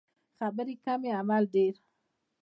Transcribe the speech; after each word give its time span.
خبرې 0.37 0.75
کمې 0.85 1.09
عمل 1.19 1.43
ډیر 1.55 1.73